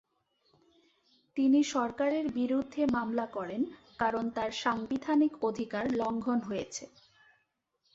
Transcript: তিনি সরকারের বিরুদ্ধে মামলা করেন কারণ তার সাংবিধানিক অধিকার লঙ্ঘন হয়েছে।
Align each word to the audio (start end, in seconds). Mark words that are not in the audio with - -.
তিনি 1.37 1.59
সরকারের 1.73 2.25
বিরুদ্ধে 2.31 2.81
মামলা 2.95 3.25
করেন 3.27 3.61
কারণ 3.99 4.25
তার 4.29 4.51
সাংবিধানিক 4.63 5.33
অধিকার 5.43 5.85
লঙ্ঘন 5.91 6.39
হয়েছে। 6.41 6.83